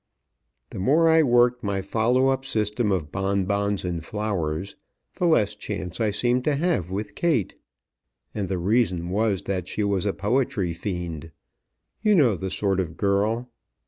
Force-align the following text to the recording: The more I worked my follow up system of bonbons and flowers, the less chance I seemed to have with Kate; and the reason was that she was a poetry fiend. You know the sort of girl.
The 0.71 0.79
more 0.79 1.07
I 1.09 1.21
worked 1.21 1.61
my 1.63 1.83
follow 1.83 2.29
up 2.29 2.43
system 2.43 2.91
of 2.91 3.11
bonbons 3.11 3.85
and 3.85 4.03
flowers, 4.03 4.75
the 5.17 5.27
less 5.27 5.53
chance 5.53 6.01
I 6.01 6.09
seemed 6.09 6.43
to 6.45 6.55
have 6.55 6.89
with 6.89 7.13
Kate; 7.13 7.53
and 8.33 8.49
the 8.49 8.57
reason 8.57 9.09
was 9.11 9.43
that 9.43 9.67
she 9.67 9.83
was 9.83 10.07
a 10.07 10.11
poetry 10.13 10.73
fiend. 10.73 11.29
You 12.01 12.15
know 12.15 12.35
the 12.35 12.49
sort 12.49 12.79
of 12.79 12.97
girl. 12.97 13.51